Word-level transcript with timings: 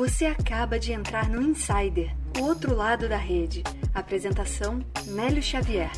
Você 0.00 0.24
acaba 0.24 0.78
de 0.78 0.92
entrar 0.94 1.28
no 1.28 1.42
Insider, 1.42 2.16
o 2.38 2.44
outro 2.44 2.74
lado 2.74 3.06
da 3.06 3.18
rede. 3.18 3.62
Apresentação: 3.92 4.80
Nélio 5.08 5.42
Xavier. 5.42 5.90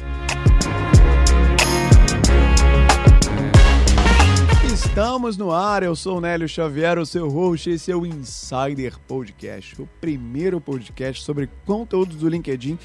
Estamos 4.74 5.37
no 5.37 5.53
ar, 5.53 5.85
eu 5.85 5.94
sou 5.94 6.19
o 6.19 6.21
Nélio 6.21 6.49
Xavier, 6.49 6.99
o 6.99 7.06
seu 7.06 7.28
host, 7.28 7.71
esse 7.71 7.92
é 7.92 7.96
o 7.96 8.04
Insider 8.04 8.99
Podcast, 9.06 9.80
o 9.80 9.88
primeiro 10.01 10.60
podcast 10.60 11.22
sobre 11.22 11.48
conteúdo 11.64 12.16
do 12.16 12.28
LinkedIn 12.28 12.76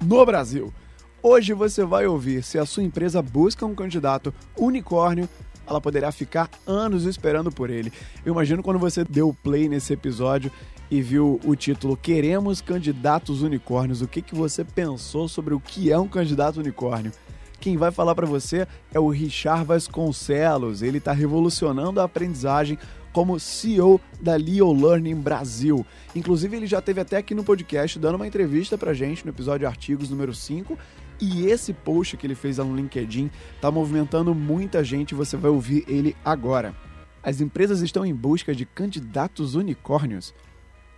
no 0.00 0.24
Brasil. 0.24 0.72
Hoje 1.20 1.52
você 1.52 1.84
vai 1.84 2.06
ouvir 2.06 2.44
se 2.44 2.60
a 2.60 2.64
sua 2.64 2.84
empresa 2.84 3.20
busca 3.20 3.66
um 3.66 3.74
candidato 3.74 4.32
unicórnio 4.56 5.28
ela 5.70 5.80
poderá 5.80 6.10
ficar 6.10 6.50
anos 6.66 7.04
esperando 7.04 7.50
por 7.50 7.70
ele. 7.70 7.92
Eu 8.24 8.32
imagino 8.32 8.62
quando 8.62 8.78
você 8.78 9.04
deu 9.04 9.34
play 9.42 9.68
nesse 9.68 9.92
episódio 9.92 10.50
e 10.90 11.00
viu 11.00 11.40
o 11.44 11.54
título 11.54 11.96
Queremos 11.96 12.60
Candidatos 12.60 13.42
Unicórnios, 13.42 14.02
o 14.02 14.08
que, 14.08 14.20
que 14.20 14.34
você 14.34 14.64
pensou 14.64 15.28
sobre 15.28 15.54
o 15.54 15.60
que 15.60 15.92
é 15.92 15.98
um 15.98 16.08
candidato 16.08 16.58
unicórnio? 16.58 17.12
Quem 17.60 17.76
vai 17.76 17.92
falar 17.92 18.14
para 18.14 18.26
você 18.26 18.66
é 18.92 18.98
o 18.98 19.08
Richard 19.08 19.64
Vasconcelos. 19.64 20.82
Ele 20.82 20.98
está 20.98 21.12
revolucionando 21.12 22.00
a 22.00 22.04
aprendizagem 22.04 22.78
como 23.12 23.38
CEO 23.38 24.00
da 24.20 24.34
Leo 24.34 24.72
Learning 24.72 25.16
Brasil. 25.16 25.84
Inclusive, 26.16 26.56
ele 26.56 26.66
já 26.66 26.80
teve 26.80 27.00
até 27.00 27.18
aqui 27.18 27.34
no 27.34 27.44
podcast 27.44 27.98
dando 27.98 28.14
uma 28.14 28.26
entrevista 28.26 28.78
para 28.78 28.94
gente 28.94 29.24
no 29.24 29.30
episódio 29.30 29.68
Artigos 29.68 30.10
número 30.10 30.34
5 30.34 30.76
e 31.20 31.46
esse 31.46 31.72
post 31.72 32.16
que 32.16 32.26
ele 32.26 32.34
fez 32.34 32.58
lá 32.58 32.64
no 32.64 32.74
LinkedIn 32.74 33.30
está 33.54 33.70
movimentando 33.70 34.34
muita 34.34 34.82
gente, 34.82 35.14
você 35.14 35.36
vai 35.36 35.50
ouvir 35.50 35.84
ele 35.86 36.16
agora. 36.24 36.74
As 37.22 37.40
empresas 37.40 37.82
estão 37.82 38.04
em 38.04 38.14
busca 38.14 38.54
de 38.54 38.64
candidatos 38.64 39.54
unicórnios. 39.54 40.34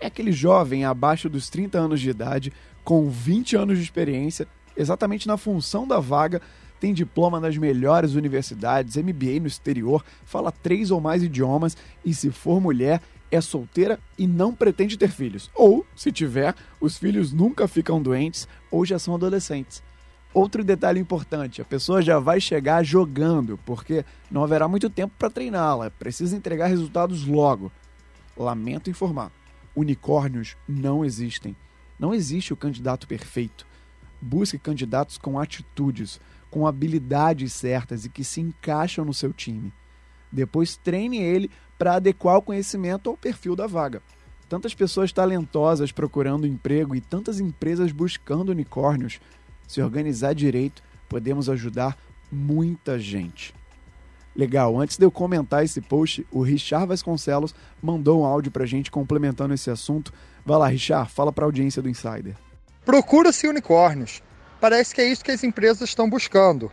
É 0.00 0.06
aquele 0.06 0.32
jovem 0.32 0.84
abaixo 0.84 1.28
dos 1.28 1.50
30 1.50 1.78
anos 1.78 2.00
de 2.00 2.10
idade, 2.10 2.52
com 2.84 3.08
20 3.08 3.56
anos 3.56 3.78
de 3.78 3.84
experiência, 3.84 4.46
exatamente 4.76 5.26
na 5.26 5.36
função 5.36 5.86
da 5.86 5.98
vaga, 5.98 6.40
tem 6.80 6.92
diploma 6.92 7.38
nas 7.38 7.56
melhores 7.56 8.14
universidades, 8.14 8.96
MBA 8.96 9.40
no 9.40 9.46
exterior, 9.46 10.04
fala 10.24 10.50
três 10.50 10.90
ou 10.90 11.00
mais 11.00 11.22
idiomas 11.22 11.76
e, 12.04 12.12
se 12.12 12.30
for 12.30 12.60
mulher, 12.60 13.00
é 13.30 13.40
solteira 13.40 13.98
e 14.18 14.26
não 14.26 14.52
pretende 14.54 14.96
ter 14.96 15.10
filhos. 15.10 15.50
Ou, 15.54 15.86
se 15.94 16.10
tiver, 16.10 16.54
os 16.80 16.98
filhos 16.98 17.32
nunca 17.32 17.68
ficam 17.68 18.02
doentes 18.02 18.48
ou 18.70 18.84
já 18.84 18.98
são 18.98 19.14
adolescentes. 19.14 19.82
Outro 20.34 20.64
detalhe 20.64 20.98
importante: 20.98 21.60
a 21.60 21.64
pessoa 21.64 22.00
já 22.00 22.18
vai 22.18 22.40
chegar 22.40 22.82
jogando, 22.82 23.58
porque 23.66 24.04
não 24.30 24.42
haverá 24.42 24.66
muito 24.66 24.88
tempo 24.88 25.14
para 25.18 25.30
treiná-la, 25.30 25.90
precisa 25.90 26.36
entregar 26.36 26.68
resultados 26.68 27.26
logo. 27.26 27.70
Lamento 28.36 28.88
informar: 28.88 29.30
unicórnios 29.76 30.56
não 30.66 31.04
existem. 31.04 31.54
Não 31.98 32.14
existe 32.14 32.52
o 32.52 32.56
candidato 32.56 33.06
perfeito. 33.06 33.66
Busque 34.20 34.58
candidatos 34.58 35.18
com 35.18 35.38
atitudes, 35.38 36.20
com 36.50 36.66
habilidades 36.66 37.52
certas 37.52 38.04
e 38.04 38.08
que 38.08 38.24
se 38.24 38.40
encaixam 38.40 39.04
no 39.04 39.14
seu 39.14 39.32
time. 39.32 39.72
Depois 40.30 40.76
treine 40.76 41.18
ele 41.18 41.50
para 41.78 41.96
adequar 41.96 42.38
o 42.38 42.42
conhecimento 42.42 43.10
ao 43.10 43.16
perfil 43.16 43.54
da 43.54 43.66
vaga. 43.66 44.02
Tantas 44.48 44.74
pessoas 44.74 45.12
talentosas 45.12 45.92
procurando 45.92 46.46
emprego 46.46 46.94
e 46.94 47.00
tantas 47.00 47.40
empresas 47.40 47.90
buscando 47.90 48.50
unicórnios 48.50 49.20
se 49.72 49.82
organizar 49.82 50.34
direito, 50.34 50.82
podemos 51.08 51.48
ajudar 51.48 51.96
muita 52.30 52.98
gente. 52.98 53.54
Legal, 54.34 54.78
antes 54.80 54.96
de 54.96 55.04
eu 55.04 55.10
comentar 55.10 55.62
esse 55.64 55.80
post, 55.80 56.26
o 56.30 56.42
Richard 56.42 56.86
Vasconcelos 56.86 57.54
mandou 57.82 58.22
um 58.22 58.24
áudio 58.24 58.50
pra 58.50 58.64
gente 58.64 58.90
complementando 58.90 59.52
esse 59.52 59.70
assunto. 59.70 60.12
Vai 60.44 60.58
lá, 60.58 60.68
Richard, 60.68 61.10
fala 61.10 61.32
pra 61.32 61.44
audiência 61.44 61.82
do 61.82 61.88
Insider. 61.88 62.34
Procura-se 62.84 63.46
unicórnios. 63.46 64.22
Parece 64.60 64.94
que 64.94 65.00
é 65.00 65.06
isso 65.06 65.24
que 65.24 65.30
as 65.30 65.44
empresas 65.44 65.88
estão 65.88 66.08
buscando. 66.08 66.72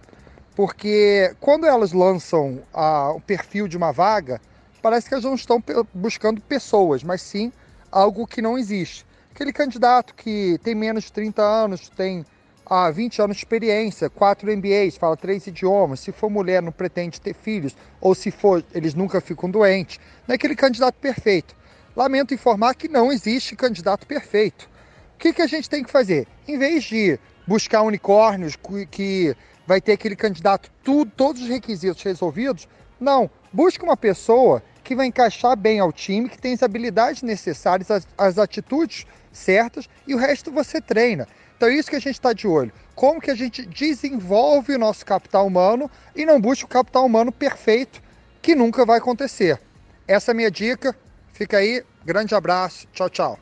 Porque 0.56 1.35
quando 1.40 1.66
elas 1.66 1.91
lançam 1.91 2.62
a, 2.73 3.12
o 3.12 3.22
perfil 3.22 3.68
de 3.68 3.78
uma 3.78 3.91
vaga, 3.91 4.41
parece 4.81 5.07
que 5.07 5.13
elas 5.13 5.25
não 5.25 5.35
estão 5.35 5.63
buscando 5.94 6.41
pessoas, 6.41 7.03
mas 7.03 7.22
sim 7.22 7.52
algo 7.91 8.28
que 8.28 8.41
não 8.41 8.57
existe. 8.57 9.06
Aquele 9.34 9.52
candidato 9.53 10.13
que 10.16 10.59
tem 10.63 10.75
menos 10.75 11.06
de 11.06 11.13
30 11.13 11.41
anos, 11.41 11.90
tem 11.90 12.25
há 12.69 12.91
20 12.91 13.22
anos 13.22 13.38
de 13.38 13.41
experiência, 13.41 14.09
quatro 14.09 14.56
MBAs, 14.56 14.96
fala 14.96 15.18
três 15.18 15.47
idiomas, 15.47 16.02
se 16.02 16.12
for 16.12 16.30
mulher 16.30 16.62
não 16.62 16.72
pretende 16.72 17.19
ter 17.19 17.34
filhos, 17.34 17.75
ou 18.00 18.13
se 18.13 18.30
for, 18.30 18.63
eles 18.74 18.94
nunca 18.94 19.19
ficam 19.19 19.50
doentes. 19.50 20.00
Não 20.28 20.34
é 20.34 20.35
aquele 20.35 20.56
candidato 20.56 20.96
perfeito. 20.96 21.56
Lamento 21.96 22.34
informar 22.34 22.75
que 22.75 22.88
não 22.88 23.12
existe 23.12 23.56
candidato 23.56 24.06
perfeito. 24.06 24.69
O 25.16 25.18
que, 25.18 25.34
que 25.34 25.41
a 25.41 25.47
gente 25.47 25.69
tem 25.69 25.84
que 25.84 25.91
fazer? 25.91 26.28
Em 26.47 26.58
vez 26.58 26.84
de 26.84 27.19
buscar 27.47 27.81
unicórnios 27.81 28.56
que 28.91 29.35
vai 29.66 29.81
ter 29.81 29.94
aquele 29.94 30.16
candidato 30.16 30.72
tudo, 30.84 31.12
todos 31.16 31.41
os 31.41 31.47
requisitos 31.50 32.03
resolvidos, 32.03 32.68
não. 33.00 33.29
Busque 33.52 33.84
uma 33.84 33.97
pessoa 33.97 34.62
que 34.84 34.96
vai 34.96 35.08
encaixar 35.08 35.58
bem 35.58 35.79
ao 35.79 35.91
time, 35.91 36.29
que 36.29 36.38
tem 36.38 36.53
as 36.53 36.63
habilidades 36.63 37.24
necessárias, 37.24 37.90
as, 37.90 38.08
as 38.18 38.38
atitudes 38.38 39.06
certas 39.31 39.90
e 40.08 40.13
o 40.13 40.18
resto 40.18 40.52
você 40.52 40.79
treina. 40.79 41.28
Então 41.59 41.68
é 41.68 41.75
isso 41.75 41.90
que 41.90 41.97
a 41.97 42.00
gente 42.00 42.14
está 42.14 42.31
de 42.31 42.47
olho. 42.47 42.72
Como 42.96 43.20
que 43.20 43.30
a 43.30 43.36
gente 43.36 43.66
desenvolve 43.66 44.74
o 44.74 44.80
nosso 44.80 45.06
capital 45.06 45.46
humano 45.46 45.92
e 46.16 46.25
não 46.25 46.40
busca 46.40 46.66
o 46.66 46.70
capital 46.70 47.06
humano 47.06 47.34
perfeito, 47.34 48.02
que 48.42 48.56
nunca 48.56 48.86
vai 48.86 48.97
acontecer. 48.97 49.59
Essa 50.08 50.31
é 50.31 50.34
a 50.34 50.36
minha 50.36 50.50
dica. 50.50 50.96
Fica 51.34 51.58
aí. 51.58 51.84
Grande 52.06 52.34
abraço. 52.34 52.88
Tchau, 52.94 53.09
tchau. 53.09 53.40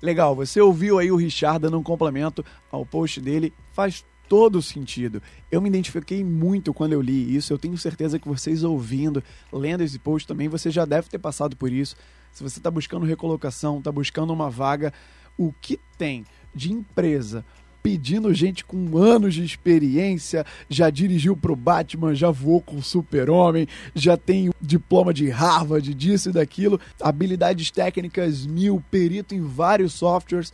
Legal, 0.00 0.34
você 0.34 0.58
ouviu 0.58 0.98
aí 0.98 1.12
o 1.12 1.16
Richard 1.16 1.58
dando 1.58 1.78
um 1.78 1.82
complemento 1.82 2.42
ao 2.72 2.86
post 2.86 3.20
dele. 3.20 3.52
Faz 3.74 4.06
todo 4.26 4.62
sentido. 4.62 5.22
Eu 5.52 5.60
me 5.60 5.68
identifiquei 5.68 6.24
muito 6.24 6.72
quando 6.72 6.94
eu 6.94 7.02
li 7.02 7.36
isso. 7.36 7.52
Eu 7.52 7.58
tenho 7.58 7.76
certeza 7.76 8.18
que 8.18 8.26
vocês 8.26 8.64
ouvindo, 8.64 9.22
lendo 9.52 9.82
esse 9.82 9.98
post 9.98 10.26
também, 10.26 10.48
você 10.48 10.70
já 10.70 10.86
deve 10.86 11.10
ter 11.10 11.18
passado 11.18 11.54
por 11.58 11.70
isso. 11.70 11.94
Se 12.32 12.42
você 12.42 12.58
está 12.58 12.70
buscando 12.70 13.04
recolocação, 13.04 13.80
está 13.80 13.92
buscando 13.92 14.32
uma 14.32 14.48
vaga, 14.48 14.94
o 15.36 15.52
que 15.52 15.78
tem 15.98 16.24
de 16.54 16.72
empresa 16.72 17.44
pedindo 17.82 18.32
gente 18.34 18.64
com 18.64 18.96
anos 18.98 19.34
de 19.34 19.44
experiência, 19.44 20.44
já 20.68 20.90
dirigiu 20.90 21.36
pro 21.36 21.56
Batman, 21.56 22.14
já 22.14 22.30
voou 22.30 22.60
com 22.60 22.76
o 22.76 22.82
Super-Homem, 22.82 23.66
já 23.94 24.16
tem 24.16 24.50
diploma 24.60 25.12
de 25.14 25.28
Harvard, 25.30 25.94
disso 25.94 26.30
e 26.30 26.32
daquilo, 26.32 26.80
habilidades 27.00 27.70
técnicas 27.70 28.46
mil, 28.46 28.82
perito 28.90 29.34
em 29.34 29.40
vários 29.40 29.94
softwares, 29.94 30.52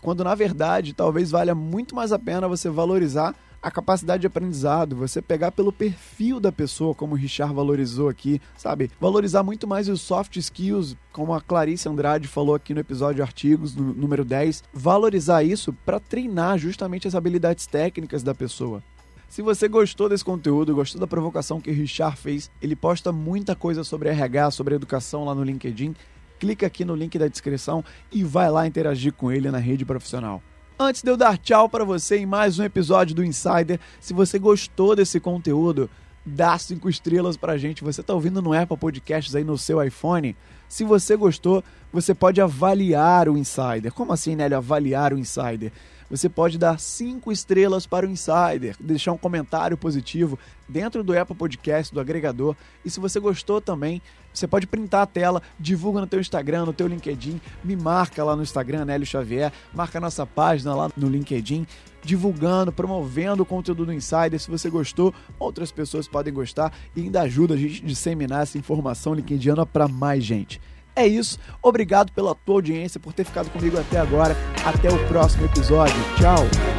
quando 0.00 0.24
na 0.24 0.34
verdade 0.34 0.92
talvez 0.92 1.30
valha 1.30 1.54
muito 1.54 1.94
mais 1.94 2.12
a 2.12 2.18
pena 2.18 2.48
você 2.48 2.68
valorizar 2.68 3.34
a 3.62 3.70
capacidade 3.70 4.22
de 4.22 4.26
aprendizado, 4.26 4.96
você 4.96 5.22
pegar 5.22 5.52
pelo 5.52 5.72
perfil 5.72 6.40
da 6.40 6.50
pessoa, 6.50 6.94
como 6.94 7.14
o 7.14 7.16
Richard 7.16 7.54
valorizou 7.54 8.08
aqui, 8.08 8.40
sabe? 8.56 8.90
Valorizar 9.00 9.44
muito 9.44 9.68
mais 9.68 9.88
os 9.88 10.00
soft 10.00 10.36
skills, 10.36 10.96
como 11.12 11.32
a 11.32 11.40
Clarice 11.40 11.88
Andrade 11.88 12.26
falou 12.26 12.56
aqui 12.56 12.74
no 12.74 12.80
episódio 12.80 13.22
Artigos, 13.22 13.76
no 13.76 13.94
número 13.94 14.24
10. 14.24 14.64
Valorizar 14.74 15.44
isso 15.44 15.72
para 15.86 16.00
treinar 16.00 16.58
justamente 16.58 17.06
as 17.06 17.14
habilidades 17.14 17.66
técnicas 17.66 18.24
da 18.24 18.34
pessoa. 18.34 18.82
Se 19.28 19.40
você 19.40 19.68
gostou 19.68 20.08
desse 20.08 20.24
conteúdo, 20.24 20.74
gostou 20.74 21.00
da 21.00 21.06
provocação 21.06 21.60
que 21.60 21.70
o 21.70 21.74
Richard 21.74 22.18
fez, 22.18 22.50
ele 22.60 22.74
posta 22.74 23.12
muita 23.12 23.54
coisa 23.54 23.84
sobre 23.84 24.08
RH, 24.08 24.50
sobre 24.50 24.74
educação 24.74 25.24
lá 25.24 25.34
no 25.34 25.44
LinkedIn. 25.44 25.94
Clica 26.38 26.66
aqui 26.66 26.84
no 26.84 26.96
link 26.96 27.16
da 27.16 27.28
descrição 27.28 27.84
e 28.10 28.24
vai 28.24 28.50
lá 28.50 28.66
interagir 28.66 29.12
com 29.12 29.30
ele 29.30 29.50
na 29.50 29.58
rede 29.58 29.84
profissional. 29.84 30.42
Antes 30.84 31.00
de 31.00 31.08
eu 31.08 31.16
dar 31.16 31.38
tchau 31.38 31.68
para 31.68 31.84
você 31.84 32.16
em 32.16 32.26
mais 32.26 32.58
um 32.58 32.64
episódio 32.64 33.14
do 33.14 33.22
Insider, 33.22 33.78
se 34.00 34.12
você 34.12 34.36
gostou 34.36 34.96
desse 34.96 35.20
conteúdo, 35.20 35.88
dá 36.24 36.56
cinco 36.58 36.88
estrelas 36.88 37.36
pra 37.36 37.58
gente. 37.58 37.84
Você 37.84 38.02
tá 38.02 38.14
ouvindo 38.14 38.40
no 38.40 38.52
Apple 38.52 38.76
Podcasts 38.76 39.34
aí 39.34 39.44
no 39.44 39.58
seu 39.58 39.82
iPhone? 39.82 40.36
Se 40.68 40.84
você 40.84 41.16
gostou, 41.16 41.62
você 41.92 42.14
pode 42.14 42.40
avaliar 42.40 43.28
o 43.28 43.36
Insider. 43.36 43.92
Como 43.92 44.12
assim, 44.12 44.34
Nélio, 44.34 44.56
avaliar 44.56 45.12
o 45.12 45.18
Insider? 45.18 45.72
Você 46.12 46.28
pode 46.28 46.58
dar 46.58 46.78
cinco 46.78 47.32
estrelas 47.32 47.86
para 47.86 48.06
o 48.06 48.10
Insider, 48.10 48.76
deixar 48.78 49.12
um 49.12 49.16
comentário 49.16 49.78
positivo 49.78 50.38
dentro 50.68 51.02
do 51.02 51.18
Apple 51.18 51.34
Podcast, 51.34 51.92
do 51.92 51.98
agregador. 51.98 52.54
E 52.84 52.90
se 52.90 53.00
você 53.00 53.18
gostou 53.18 53.62
também, 53.62 54.02
você 54.32 54.46
pode 54.46 54.66
printar 54.66 55.02
a 55.02 55.06
tela, 55.06 55.42
divulga 55.58 56.02
no 56.02 56.06
teu 56.06 56.20
Instagram, 56.20 56.66
no 56.66 56.72
teu 56.74 56.86
LinkedIn, 56.86 57.40
me 57.64 57.76
marca 57.76 58.22
lá 58.22 58.36
no 58.36 58.42
Instagram, 58.42 58.84
Nélio 58.84 59.06
Xavier, 59.06 59.50
marca 59.72 59.98
nossa 60.00 60.26
página 60.26 60.74
lá 60.74 60.90
no 60.94 61.08
LinkedIn, 61.08 61.66
divulgando, 62.02 62.72
promovendo 62.72 63.42
o 63.42 63.46
conteúdo 63.46 63.86
do 63.86 63.92
Insider. 63.92 64.38
Se 64.38 64.50
você 64.50 64.68
gostou, 64.68 65.14
outras 65.38 65.70
pessoas 65.70 66.08
podem 66.08 66.32
gostar 66.32 66.72
e 66.94 67.02
ainda 67.02 67.22
ajuda 67.22 67.54
a 67.54 67.56
gente 67.56 67.82
a 67.82 67.86
disseminar 67.86 68.42
essa 68.42 68.58
informação 68.58 69.14
LinkedIna 69.14 69.64
para 69.64 69.88
mais 69.88 70.24
gente. 70.24 70.60
É 70.94 71.06
isso, 71.06 71.38
obrigado 71.62 72.12
pela 72.12 72.34
tua 72.34 72.56
audiência, 72.56 73.00
por 73.00 73.14
ter 73.14 73.24
ficado 73.24 73.50
comigo 73.50 73.78
até 73.78 73.98
agora. 73.98 74.36
Até 74.64 74.90
o 74.92 75.08
próximo 75.08 75.46
episódio. 75.46 75.96
Tchau! 76.18 76.71